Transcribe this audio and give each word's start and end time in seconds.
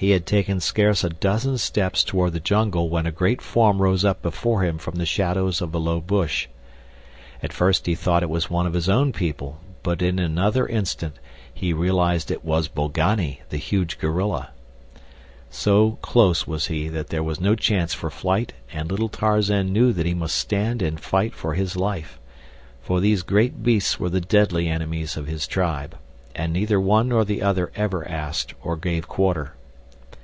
He 0.00 0.10
had 0.10 0.26
taken 0.26 0.60
scarce 0.60 1.02
a 1.02 1.08
dozen 1.08 1.56
steps 1.56 2.04
toward 2.04 2.34
the 2.34 2.38
jungle 2.40 2.90
when 2.90 3.06
a 3.06 3.10
great 3.10 3.40
form 3.40 3.80
rose 3.80 4.04
up 4.04 4.20
before 4.20 4.60
him 4.62 4.76
from 4.76 4.96
the 4.96 5.06
shadows 5.06 5.62
of 5.62 5.74
a 5.74 5.78
low 5.78 5.98
bush. 5.98 6.46
At 7.42 7.54
first 7.54 7.86
he 7.86 7.94
thought 7.94 8.22
it 8.22 8.28
was 8.28 8.50
one 8.50 8.66
of 8.66 8.74
his 8.74 8.86
own 8.86 9.14
people 9.14 9.60
but 9.82 10.02
in 10.02 10.18
another 10.18 10.66
instant 10.66 11.16
he 11.54 11.72
realized 11.72 12.28
that 12.28 12.34
it 12.34 12.44
was 12.44 12.68
Bolgani, 12.68 13.40
the 13.48 13.56
huge 13.56 13.96
gorilla. 13.98 14.50
So 15.48 15.92
close 16.02 16.46
was 16.46 16.66
he 16.66 16.88
that 16.88 17.08
there 17.08 17.22
was 17.22 17.40
no 17.40 17.54
chance 17.54 17.94
for 17.94 18.10
flight 18.10 18.52
and 18.74 18.90
little 18.90 19.08
Tarzan 19.08 19.72
knew 19.72 19.94
that 19.94 20.04
he 20.04 20.12
must 20.12 20.34
stand 20.36 20.82
and 20.82 21.00
fight 21.00 21.34
for 21.34 21.54
his 21.54 21.76
life; 21.76 22.20
for 22.82 23.00
these 23.00 23.22
great 23.22 23.62
beasts 23.62 23.98
were 23.98 24.10
the 24.10 24.20
deadly 24.20 24.68
enemies 24.68 25.16
of 25.16 25.28
his 25.28 25.46
tribe, 25.46 25.96
and 26.36 26.52
neither 26.52 26.78
one 26.78 27.08
nor 27.08 27.24
the 27.24 27.40
other 27.40 27.72
ever 27.74 28.06
asked 28.06 28.52
or 28.62 28.76
gave 28.76 29.08
quarter. 29.08 29.54